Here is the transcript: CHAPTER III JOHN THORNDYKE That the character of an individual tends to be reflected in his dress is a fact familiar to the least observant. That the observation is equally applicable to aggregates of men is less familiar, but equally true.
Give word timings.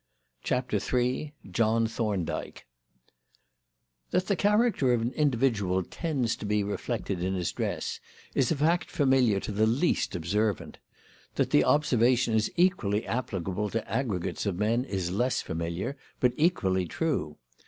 CHAPTER 0.41 0.79
III 0.81 1.31
JOHN 1.51 1.85
THORNDYKE 1.85 2.65
That 4.09 4.25
the 4.25 4.35
character 4.35 4.93
of 4.93 5.03
an 5.03 5.11
individual 5.11 5.83
tends 5.83 6.35
to 6.37 6.45
be 6.47 6.63
reflected 6.63 7.21
in 7.21 7.35
his 7.35 7.51
dress 7.51 7.99
is 8.33 8.49
a 8.51 8.55
fact 8.55 8.89
familiar 8.89 9.39
to 9.41 9.51
the 9.51 9.67
least 9.67 10.15
observant. 10.15 10.79
That 11.35 11.51
the 11.51 11.63
observation 11.63 12.33
is 12.33 12.51
equally 12.55 13.05
applicable 13.05 13.69
to 13.69 13.87
aggregates 13.87 14.47
of 14.47 14.57
men 14.57 14.85
is 14.85 15.11
less 15.11 15.43
familiar, 15.43 15.95
but 16.19 16.33
equally 16.35 16.87
true. 16.87 17.37